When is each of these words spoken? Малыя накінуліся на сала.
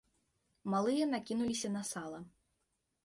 Малыя 0.73 1.03
накінуліся 1.13 1.69
на 1.77 1.83
сала. 1.91 2.19